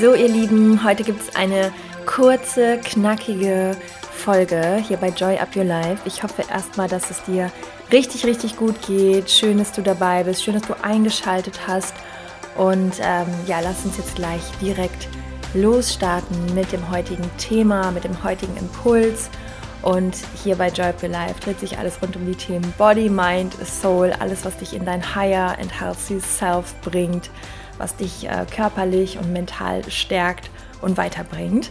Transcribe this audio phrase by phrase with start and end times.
[0.00, 1.72] So, ihr Lieben, heute gibt es eine
[2.06, 3.76] kurze, knackige
[4.12, 6.02] Folge hier bei Joy Up Your Life.
[6.04, 7.50] Ich hoffe erstmal, dass es dir
[7.92, 9.30] richtig, richtig gut geht.
[9.30, 10.42] Schön, dass du dabei bist.
[10.42, 11.94] Schön, dass du eingeschaltet hast.
[12.56, 15.08] Und ähm, ja, lass uns jetzt gleich direkt
[15.54, 19.30] losstarten mit dem heutigen Thema, mit dem heutigen Impuls.
[19.84, 23.08] Und hier bei Joy Up Your Life dreht sich alles rund um die Themen Body,
[23.08, 27.30] Mind, Soul, alles, was dich in dein Higher and Healthy Self bringt
[27.78, 31.70] was dich äh, körperlich und mental stärkt und weiterbringt.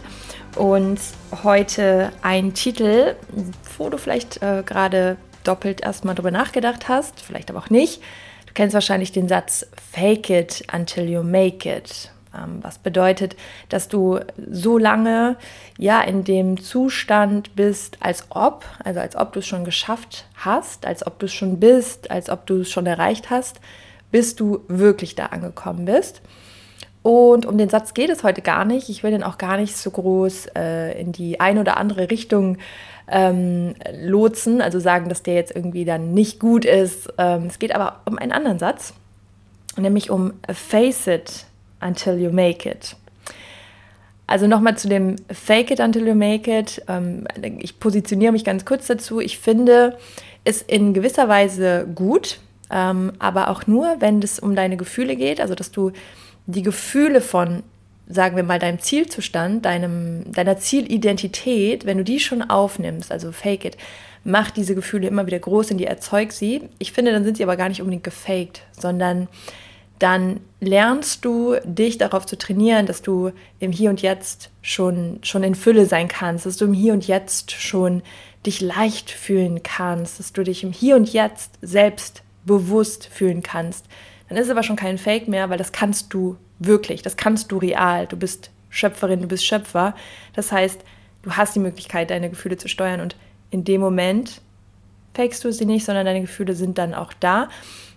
[0.56, 1.00] Und
[1.42, 3.16] heute ein Titel,
[3.78, 8.00] wo du vielleicht äh, gerade doppelt erstmal drüber nachgedacht hast, vielleicht aber auch nicht.
[8.46, 12.10] Du kennst wahrscheinlich den Satz Fake it until you make it.
[12.36, 13.36] Ähm, was bedeutet,
[13.68, 14.20] dass du
[14.50, 15.36] so lange
[15.78, 20.86] ja in dem Zustand bist, als ob, also als ob du es schon geschafft hast,
[20.86, 23.60] als ob du es schon bist, als ob du es schon erreicht hast,
[24.10, 26.22] bis du wirklich da angekommen bist.
[27.02, 28.88] Und um den Satz geht es heute gar nicht.
[28.88, 32.56] Ich will den auch gar nicht so groß äh, in die eine oder andere Richtung
[33.08, 37.12] ähm, lotsen, also sagen, dass der jetzt irgendwie dann nicht gut ist.
[37.18, 38.94] Ähm, es geht aber um einen anderen Satz,
[39.76, 41.44] nämlich um Face it
[41.84, 42.96] until you make it.
[44.26, 46.82] Also nochmal zu dem Fake it until you make it.
[46.88, 47.26] Ähm,
[47.58, 49.20] ich positioniere mich ganz kurz dazu.
[49.20, 49.98] Ich finde
[50.44, 52.38] es in gewisser Weise gut,
[52.70, 55.92] ähm, aber auch nur, wenn es um deine Gefühle geht, also dass du
[56.46, 57.62] die Gefühle von,
[58.08, 63.64] sagen wir mal, deinem Zielzustand, deinem, deiner Zielidentität, wenn du die schon aufnimmst, also fake
[63.64, 63.76] it,
[64.24, 66.62] mach diese Gefühle immer wieder groß in dir, erzeug sie.
[66.78, 69.28] Ich finde, dann sind sie aber gar nicht unbedingt gefaked, sondern
[69.98, 75.42] dann lernst du dich darauf zu trainieren, dass du im Hier und Jetzt schon, schon
[75.42, 78.02] in Fülle sein kannst, dass du im Hier und Jetzt schon
[78.44, 83.86] dich leicht fühlen kannst, dass du dich im Hier und Jetzt selbst bewusst fühlen kannst,
[84.28, 87.58] dann ist aber schon kein Fake mehr, weil das kannst du wirklich, das kannst du
[87.58, 88.06] real.
[88.06, 89.94] Du bist Schöpferin, du bist Schöpfer.
[90.34, 90.80] Das heißt,
[91.22, 93.16] du hast die Möglichkeit, deine Gefühle zu steuern und
[93.50, 94.40] in dem Moment
[95.14, 97.48] fakest du sie nicht, sondern deine Gefühle sind dann auch da.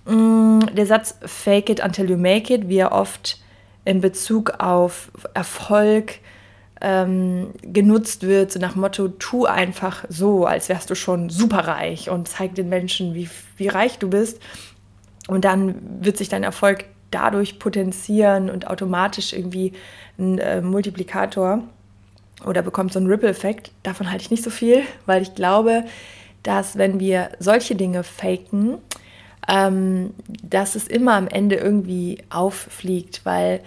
[0.08, 3.40] Mm, der Satz Fake it until you make it, wie er oft
[3.84, 6.20] in Bezug auf Erfolg
[6.82, 12.28] ähm, genutzt wird, so nach Motto, tu einfach so, als wärst du schon superreich und
[12.28, 14.42] zeig den Menschen, wie, wie reich du bist.
[15.28, 19.74] Und dann wird sich dein Erfolg dadurch potenzieren und automatisch irgendwie
[20.18, 21.64] ein äh, Multiplikator
[22.46, 23.72] oder bekommt so einen Ripple-Effekt.
[23.84, 25.86] Davon halte ich nicht so viel, weil ich glaube,
[26.44, 28.78] dass wenn wir solche Dinge faken,
[29.48, 30.14] ähm,
[30.44, 33.62] dass es immer am Ende irgendwie auffliegt, weil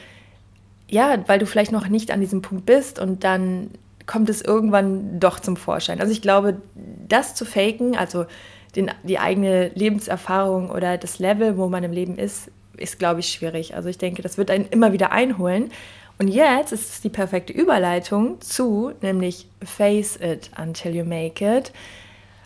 [0.89, 3.71] ja, weil du vielleicht noch nicht an diesem Punkt bist und dann
[4.07, 6.01] kommt es irgendwann doch zum Vorschein.
[6.01, 6.61] Also ich glaube,
[7.07, 8.27] das zu faken, also
[8.75, 13.29] den, die eigene Lebenserfahrung oder das Level, wo man im Leben ist, ist, glaube ich,
[13.29, 13.77] schwierig.
[13.77, 15.71] Also ich denke, das wird einen immer wieder einholen.
[16.19, 21.73] Und jetzt ist es die perfekte Überleitung zu, nämlich face it until you make it.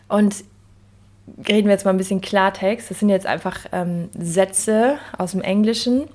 [0.07, 0.43] Und
[1.47, 2.89] reden wir jetzt mal ein bisschen Klartext.
[2.89, 6.05] Das sind jetzt einfach ähm, Sätze aus dem Englischen.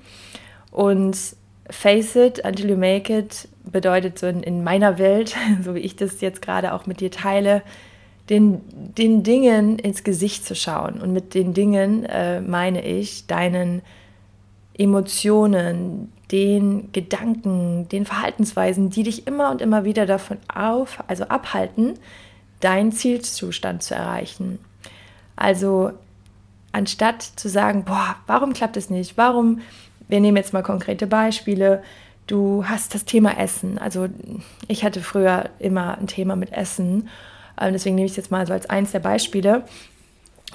[0.71, 1.17] Und
[1.69, 5.95] Face it until you make it bedeutet so in, in meiner Welt, so wie ich
[5.95, 7.61] das jetzt gerade auch mit dir teile,
[8.29, 8.61] den,
[8.97, 11.01] den Dingen ins Gesicht zu schauen.
[11.01, 13.81] Und mit den Dingen äh, meine ich deinen
[14.77, 21.95] Emotionen, den Gedanken, den Verhaltensweisen, die dich immer und immer wieder davon auf, also abhalten,
[22.61, 24.59] deinen Zielzustand zu erreichen.
[25.35, 25.91] Also
[26.71, 29.17] anstatt zu sagen, boah, warum klappt es nicht?
[29.17, 29.61] Warum
[30.11, 31.81] wir nehmen jetzt mal konkrete Beispiele.
[32.27, 33.77] Du hast das Thema Essen.
[33.77, 34.09] Also
[34.67, 37.09] ich hatte früher immer ein Thema mit Essen.
[37.59, 39.63] Ähm, deswegen nehme ich es jetzt mal so als eins der Beispiele.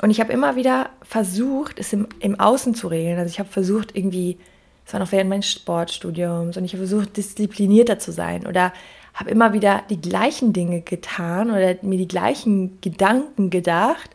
[0.02, 3.18] Und ich habe immer wieder versucht, es im, im Außen zu regeln.
[3.18, 4.38] Also ich habe versucht, irgendwie,
[4.84, 8.74] das war noch während meines Sportstudiums, und ich habe versucht, disziplinierter zu sein oder
[9.14, 14.10] habe immer wieder die gleichen Dinge getan oder mir die gleichen Gedanken gedacht.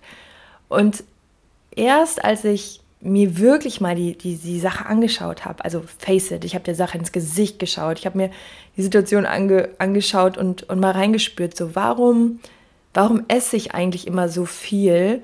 [0.72, 1.04] Und
[1.76, 6.46] erst als ich mir wirklich mal die, die, die Sache angeschaut habe, also face it,
[6.46, 8.30] ich habe der Sache ins Gesicht geschaut, ich habe mir
[8.78, 12.40] die Situation ange, angeschaut und, und mal reingespürt, so warum,
[12.94, 15.22] warum esse ich eigentlich immer so viel,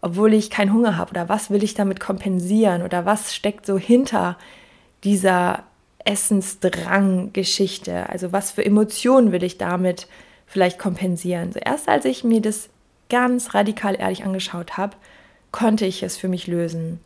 [0.00, 2.82] obwohl ich keinen Hunger habe oder was will ich damit kompensieren?
[2.82, 4.36] Oder was steckt so hinter
[5.04, 5.62] dieser
[6.04, 10.08] Essensdrang-Geschichte, also was für Emotionen will ich damit
[10.46, 11.52] vielleicht kompensieren.
[11.52, 12.70] So erst als ich mir das
[13.10, 14.96] ganz radikal ehrlich angeschaut habe,
[15.52, 17.00] konnte ich es für mich lösen.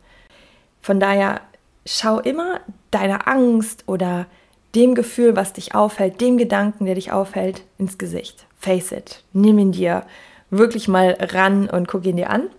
[0.81, 1.41] Von daher
[1.85, 2.61] schau immer
[2.91, 4.27] deiner Angst oder
[4.75, 8.45] dem Gefühl, was dich aufhält, dem Gedanken, der dich aufhält, ins Gesicht.
[8.59, 9.23] Face it.
[9.33, 10.05] Nimm ihn dir
[10.49, 12.49] wirklich mal ran und guck ihn dir an.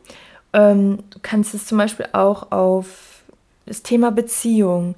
[0.53, 3.23] Ähm, du kannst es zum Beispiel auch auf
[3.67, 4.95] das Thema Beziehung,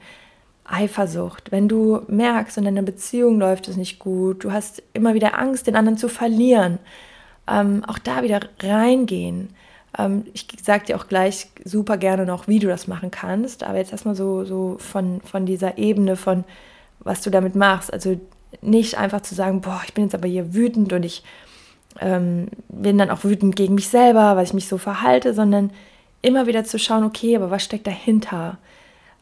[0.65, 1.51] Eifersucht.
[1.51, 5.67] Wenn du merkst, in deiner Beziehung läuft es nicht gut, du hast immer wieder Angst,
[5.67, 6.79] den anderen zu verlieren,
[7.49, 9.51] ähm, auch da wieder reingehen.
[9.97, 13.79] Ähm, ich sage dir auch gleich super gerne noch, wie du das machen kannst, aber
[13.79, 16.45] jetzt erstmal so, so von, von dieser Ebene von,
[17.01, 17.93] was du damit machst.
[17.93, 18.21] Also
[18.61, 21.23] nicht einfach zu sagen, boah, ich bin jetzt aber hier wütend und ich
[22.01, 25.71] ähm, bin dann auch wütend gegen mich selber, weil ich mich so verhalte, sondern
[26.23, 28.59] immer wieder zu schauen, okay, aber was steckt dahinter?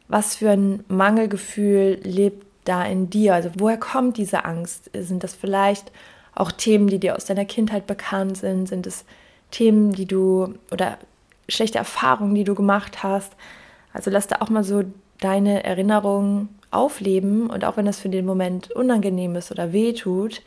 [0.09, 3.35] Was für ein Mangelgefühl lebt da in dir?
[3.35, 4.91] Also woher kommt diese Angst?
[4.95, 5.91] Sind das vielleicht
[6.37, 8.69] auch Themen, die dir aus deiner Kindheit bekannt sind?
[8.69, 9.05] Sind es
[9.51, 10.99] Themen, die du oder
[11.49, 13.33] schlechte Erfahrungen, die du gemacht hast?
[13.93, 14.85] Also lass da auch mal so
[15.19, 20.43] deine Erinnerungen aufleben und auch wenn das für den Moment unangenehm ist oder weh tut,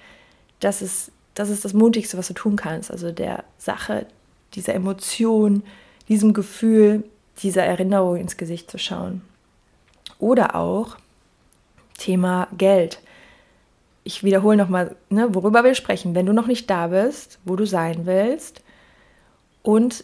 [0.60, 2.92] das ist, das ist das Mutigste, was du tun kannst.
[2.92, 4.06] Also der Sache,
[4.54, 5.64] dieser Emotion,
[6.08, 7.04] diesem Gefühl,
[7.42, 9.22] dieser Erinnerung ins Gesicht zu schauen.
[10.20, 10.98] Oder auch
[11.98, 13.00] Thema Geld.
[14.04, 16.16] Ich wiederhole nochmal, ne, worüber wir sprechen.
[16.16, 18.62] Wenn du noch nicht da bist, wo du sein willst
[19.62, 20.04] und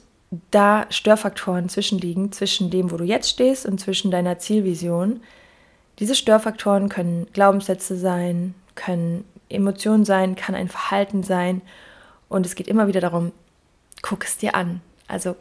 [0.51, 5.21] da Störfaktoren zwischenliegen, zwischen dem, wo du jetzt stehst und zwischen deiner Zielvision,
[5.99, 11.61] diese Störfaktoren können Glaubenssätze sein, können Emotionen sein, kann ein Verhalten sein.
[12.27, 13.31] Und es geht immer wieder darum,
[14.01, 14.81] guck es dir an.
[15.07, 15.35] Also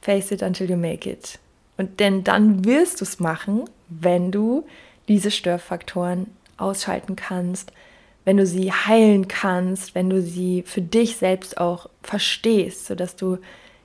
[0.00, 1.38] face it until you make it.
[1.76, 4.66] Und denn dann wirst du es machen, wenn du
[5.08, 6.26] diese Störfaktoren
[6.56, 7.72] ausschalten kannst,
[8.24, 13.38] wenn du sie heilen kannst, wenn du sie für dich selbst auch verstehst, sodass du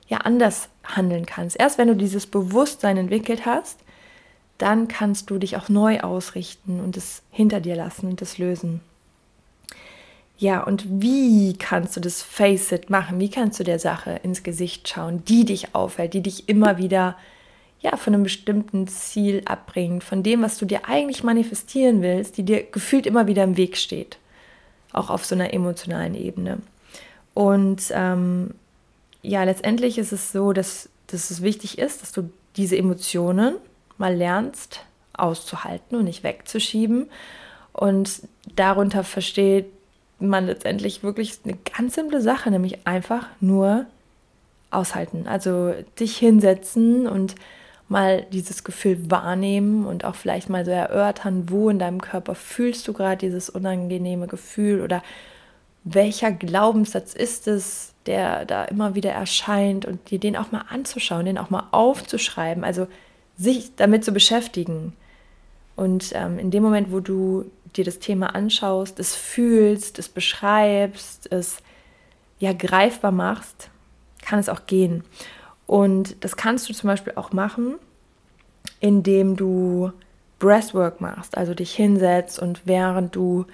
[0.08, 1.58] ja anders handeln kannst.
[1.58, 3.80] Erst wenn du dieses Bewusstsein entwickelt hast,
[4.58, 8.80] dann kannst du dich auch neu ausrichten und es hinter dir lassen und es lösen.
[10.36, 13.20] Ja, und wie kannst du das Face It machen?
[13.20, 17.16] Wie kannst du der Sache ins Gesicht schauen, die dich aufhält, die dich immer wieder
[17.80, 22.42] ja, von einem bestimmten Ziel abbringt, von dem, was du dir eigentlich manifestieren willst, die
[22.42, 24.18] dir gefühlt immer wieder im Weg steht,
[24.94, 26.58] auch auf so einer emotionalen Ebene.
[27.34, 28.54] Und ähm,
[29.22, 33.56] ja, letztendlich ist es so, dass, dass es wichtig ist, dass du diese Emotionen
[33.98, 34.80] mal lernst
[35.12, 37.08] auszuhalten und nicht wegzuschieben.
[37.72, 38.22] Und
[38.54, 39.66] darunter versteht
[40.20, 43.86] man letztendlich wirklich eine ganz simple Sache, nämlich einfach nur
[44.70, 45.26] aushalten.
[45.26, 47.34] Also dich hinsetzen und
[47.94, 52.86] mal dieses Gefühl wahrnehmen und auch vielleicht mal so erörtern, wo in deinem Körper fühlst
[52.88, 55.02] du gerade dieses unangenehme Gefühl oder
[55.84, 61.24] welcher Glaubenssatz ist es, der da immer wieder erscheint und dir den auch mal anzuschauen,
[61.24, 62.64] den auch mal aufzuschreiben.
[62.64, 62.88] Also
[63.36, 64.92] sich damit zu beschäftigen.
[65.76, 71.30] Und ähm, in dem Moment, wo du dir das Thema anschaust, es fühlst, es beschreibst,
[71.32, 71.58] es
[72.40, 73.70] ja greifbar machst,
[74.22, 75.04] kann es auch gehen.
[75.66, 77.76] Und das kannst du zum Beispiel auch machen,
[78.80, 79.92] indem du
[80.38, 83.46] Breathwork machst, also dich hinsetzt und während du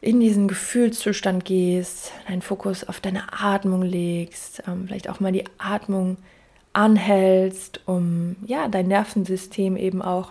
[0.00, 5.44] in diesen Gefühlszustand gehst, deinen Fokus auf deine Atmung legst, ähm, vielleicht auch mal die
[5.58, 6.18] Atmung
[6.72, 10.30] anhältst, um ja dein Nervensystem eben auch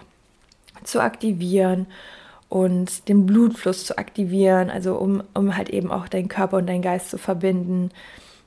[0.84, 1.88] zu aktivieren
[2.48, 6.82] und den Blutfluss zu aktivieren, also um, um halt eben auch deinen Körper und deinen
[6.82, 7.92] Geist zu verbinden.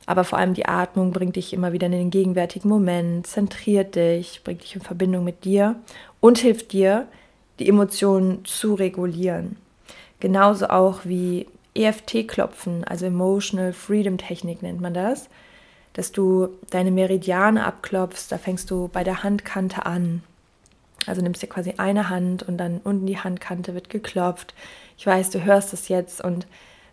[0.07, 4.43] Aber vor allem die Atmung bringt dich immer wieder in den gegenwärtigen Moment, zentriert dich,
[4.43, 5.77] bringt dich in Verbindung mit dir
[6.21, 7.07] und hilft dir,
[7.59, 9.57] die Emotionen zu regulieren.
[10.19, 15.29] Genauso auch wie EFT-Klopfen, also Emotional Freedom Technik nennt man das
[15.93, 18.31] dass du deine Meridiane abklopfst.
[18.31, 20.23] Da fängst du bei der Handkante an.
[21.07, 24.55] Also nimmst dir quasi eine Hand und dann unten die Handkante wird geklopft.
[24.99, 26.47] Ich weiß, du hörst es jetzt und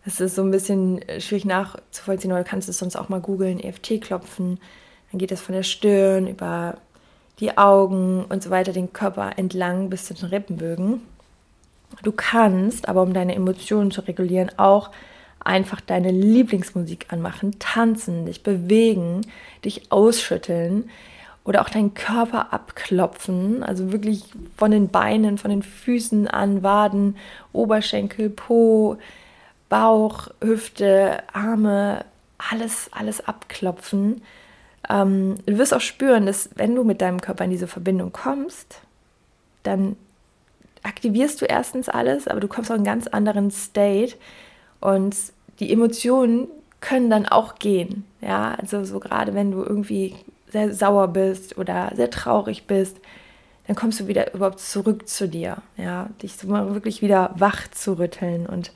[0.08, 3.60] es ist so ein bisschen schwierig nachzuvollziehen, aber du kannst es sonst auch mal googeln,
[3.60, 4.58] EFT-Klopfen.
[5.12, 6.78] Dann geht es von der Stirn über
[7.40, 11.02] die Augen und so weiter, den Körper entlang bis zu den Rippenbögen.
[12.04, 14.92] Du kannst aber, um deine Emotionen zu regulieren, auch
[15.40, 19.22] einfach deine Lieblingsmusik anmachen, tanzen, dich bewegen,
[19.66, 20.90] dich ausschütteln
[21.44, 24.24] oder auch deinen Körper abklopfen, also wirklich
[24.56, 27.18] von den Beinen, von den Füßen an, Waden,
[27.54, 28.98] Oberschenkel, Po,
[29.70, 32.06] Bauch, Hüfte, Arme,
[32.38, 34.22] alles, alles abklopfen.
[34.90, 38.82] Ähm, du wirst auch spüren, dass wenn du mit deinem Körper in diese Verbindung kommst,
[39.64, 39.96] dann
[40.84, 44.16] aktivierst du erstens alles, aber du kommst auch in einen ganz anderen State
[44.80, 45.16] und
[45.60, 46.48] die Emotionen
[46.80, 48.06] können dann auch gehen.
[48.22, 50.16] Ja, also so gerade wenn du irgendwie
[50.50, 52.98] sehr sauer bist oder sehr traurig bist,
[53.66, 55.58] dann kommst du wieder überhaupt zurück zu dir.
[55.76, 58.72] Ja, dich so mal wirklich wieder wach zu rütteln und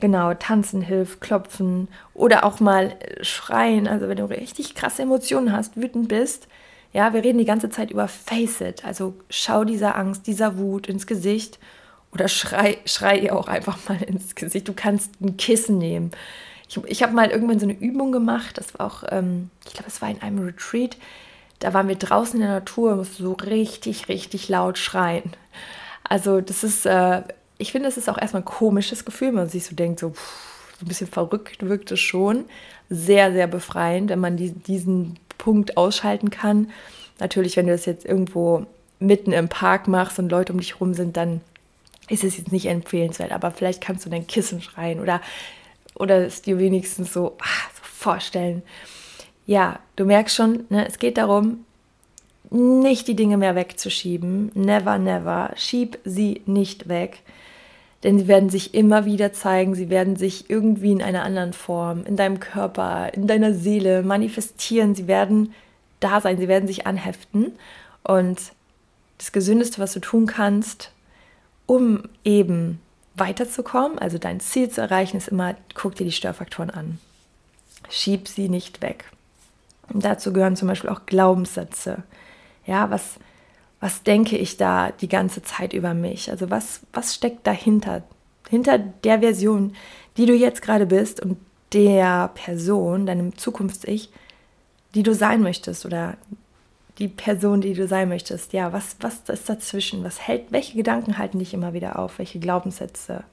[0.00, 3.86] Genau, tanzen hilft, klopfen oder auch mal äh, schreien.
[3.86, 6.48] Also wenn du richtig krasse Emotionen hast, wütend bist.
[6.92, 8.84] Ja, wir reden die ganze Zeit über Face it.
[8.84, 11.58] Also schau dieser Angst, dieser Wut ins Gesicht
[12.12, 14.66] oder schrei, schrei ihr auch einfach mal ins Gesicht.
[14.68, 16.10] Du kannst ein Kissen nehmen.
[16.68, 18.56] Ich, ich habe mal irgendwann so eine Übung gemacht.
[18.56, 20.96] Das war auch, ähm, ich glaube, es war in einem Retreat.
[21.58, 25.32] Da waren wir draußen in der Natur und mussten so richtig, richtig laut schreien.
[26.04, 27.22] Also das ist, äh,
[27.60, 30.10] ich finde, es ist auch erstmal ein komisches Gefühl, wenn man sich so denkt, so,
[30.10, 32.46] pff, so ein bisschen verrückt wirkt es schon.
[32.88, 36.70] Sehr, sehr befreiend, wenn man die, diesen Punkt ausschalten kann.
[37.18, 38.66] Natürlich, wenn du das jetzt irgendwo
[38.98, 41.42] mitten im Park machst und Leute um dich herum sind, dann
[42.08, 43.32] ist es jetzt nicht empfehlenswert.
[43.32, 45.20] Aber vielleicht kannst du dein Kissen schreien oder,
[45.94, 48.62] oder es dir wenigstens so, ah, so vorstellen.
[49.46, 51.64] Ja, du merkst schon, ne, es geht darum,
[52.50, 54.50] nicht die Dinge mehr wegzuschieben.
[54.54, 55.52] Never, never.
[55.56, 57.22] Schieb sie nicht weg.
[58.02, 62.04] Denn sie werden sich immer wieder zeigen, sie werden sich irgendwie in einer anderen Form,
[62.04, 65.52] in deinem Körper, in deiner Seele manifestieren, sie werden
[66.00, 67.52] da sein, sie werden sich anheften.
[68.02, 68.52] Und
[69.18, 70.92] das Gesündeste, was du tun kannst,
[71.66, 72.80] um eben
[73.14, 76.98] weiterzukommen, also dein Ziel zu erreichen, ist immer, guck dir die Störfaktoren an.
[77.90, 79.04] Schieb sie nicht weg.
[79.92, 82.02] Und dazu gehören zum Beispiel auch Glaubenssätze.
[82.64, 83.16] Ja, was,
[83.80, 86.30] was denke ich da die ganze Zeit über mich?
[86.30, 88.02] Also was, was steckt dahinter?
[88.48, 89.74] Hinter der Version,
[90.16, 91.38] die du jetzt gerade bist und
[91.72, 94.10] der Person, deinem Zukunfts-Ich,
[94.94, 96.16] die du sein möchtest oder
[96.98, 98.52] die Person, die du sein möchtest.
[98.52, 100.04] Ja, was, was ist dazwischen?
[100.04, 102.18] Was hält, welche Gedanken halten dich immer wieder auf?
[102.18, 103.24] Welche Glaubenssätze?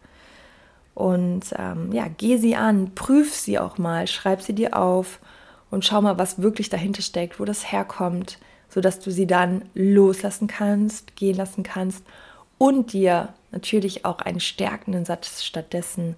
[0.94, 5.20] Und ähm, ja, geh sie an, prüf sie auch mal, schreib sie dir auf
[5.70, 10.48] und schau mal, was wirklich dahinter steckt, wo das herkommt, sodass du sie dann loslassen
[10.48, 12.04] kannst, gehen lassen kannst
[12.58, 16.16] und dir natürlich auch einen stärkenden Satz stattdessen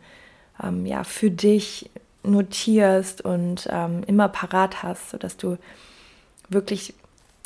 [0.61, 1.89] ähm, ja, für dich
[2.23, 5.57] notierst und ähm, immer parat hast, sodass du
[6.49, 6.93] wirklich,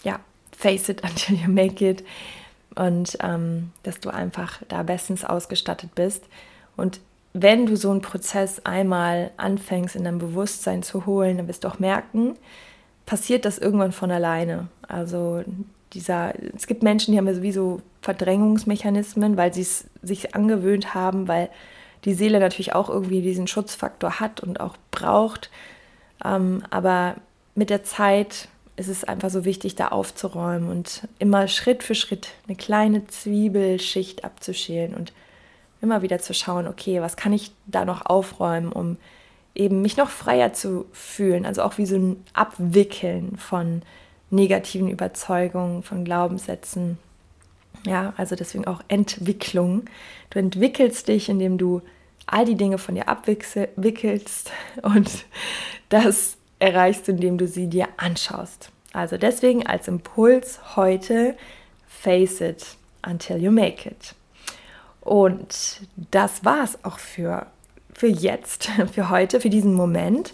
[0.03, 0.19] ja,
[0.57, 2.03] face it until you make it
[2.75, 6.23] und ähm, dass du einfach da bestens ausgestattet bist.
[6.75, 6.99] Und
[7.33, 11.67] wenn du so einen Prozess einmal anfängst, in dein Bewusstsein zu holen, dann wirst du
[11.67, 12.35] auch merken,
[13.05, 14.67] passiert das irgendwann von alleine.
[14.87, 15.43] Also
[15.93, 21.27] dieser, es gibt Menschen, die haben ja sowieso Verdrängungsmechanismen, weil sie es sich angewöhnt haben,
[21.27, 21.49] weil
[22.05, 25.49] die Seele natürlich auch irgendwie diesen Schutzfaktor hat und auch braucht.
[26.23, 27.15] Ähm, aber
[27.55, 32.29] mit der Zeit ist es einfach so wichtig, da aufzuräumen und immer Schritt für Schritt
[32.47, 35.13] eine kleine Zwiebelschicht abzuschälen und
[35.81, 38.97] immer wieder zu schauen, okay, was kann ich da noch aufräumen, um
[39.55, 41.45] eben mich noch freier zu fühlen.
[41.45, 43.81] Also auch wie so ein Abwickeln von
[44.29, 46.97] negativen Überzeugungen, von Glaubenssätzen.
[47.85, 49.85] Ja, also deswegen auch Entwicklung.
[50.29, 51.81] Du entwickelst dich, indem du
[52.25, 55.25] all die Dinge von dir abwickelst und
[55.89, 58.71] das erreichst indem du sie dir anschaust.
[58.93, 61.35] Also deswegen als Impuls heute,
[61.87, 64.15] face it until you make it.
[65.01, 65.81] Und
[66.11, 67.47] das war es auch für
[68.03, 70.33] für jetzt, für heute, für diesen Moment.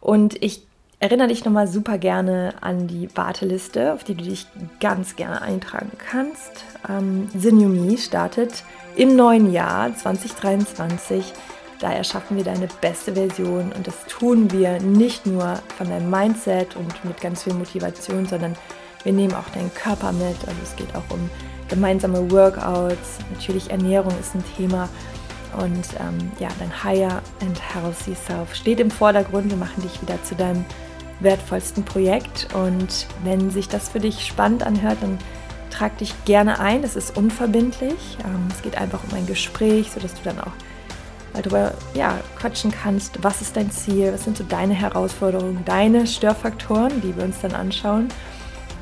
[0.00, 0.62] Und ich
[1.00, 4.46] erinnere dich nochmal super gerne an die Warteliste, auf die du dich
[4.78, 6.64] ganz gerne eintragen kannst.
[6.88, 8.62] Ähm, Sinyumi startet
[8.94, 11.32] im neuen Jahr 2023.
[11.80, 16.76] Da erschaffen wir deine beste Version und das tun wir nicht nur von deinem Mindset
[16.76, 18.54] und mit ganz viel Motivation, sondern
[19.02, 20.36] wir nehmen auch deinen Körper mit.
[20.46, 21.28] Also es geht auch um
[21.68, 23.18] gemeinsame Workouts.
[23.32, 24.88] Natürlich Ernährung ist ein Thema
[25.58, 29.50] und ähm, ja, dein Higher and Healthy Self steht im Vordergrund.
[29.50, 30.64] Wir machen dich wieder zu deinem
[31.20, 32.48] wertvollsten Projekt.
[32.54, 35.18] Und wenn sich das für dich spannend anhört, dann
[35.70, 36.84] trag dich gerne ein.
[36.84, 38.18] Es ist unverbindlich.
[38.24, 40.52] Ähm, es geht einfach um ein Gespräch, sodass du dann auch
[41.32, 43.22] mal darüber ja, quatschen kannst.
[43.22, 44.12] Was ist dein Ziel?
[44.12, 48.08] Was sind so deine Herausforderungen, deine Störfaktoren, die wir uns dann anschauen?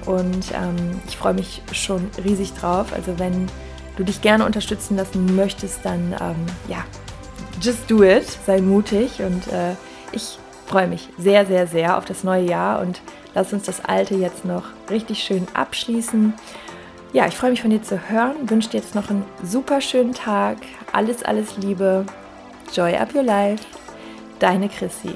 [0.05, 2.93] Und ähm, ich freue mich schon riesig drauf.
[2.93, 3.49] Also wenn
[3.97, 6.85] du dich gerne unterstützen lassen möchtest, dann ähm, ja,
[7.61, 9.75] just do it, sei mutig und äh,
[10.13, 13.01] ich freue mich sehr, sehr, sehr auf das neue Jahr und
[13.35, 16.35] lass uns das alte jetzt noch richtig schön abschließen.
[17.13, 20.15] Ja, ich freue mich von dir zu hören, wünsche dir jetzt noch einen super schönen
[20.15, 20.57] Tag,
[20.93, 22.07] alles, alles Liebe,
[22.73, 23.65] Joy up your life,
[24.39, 25.15] deine Chrissy.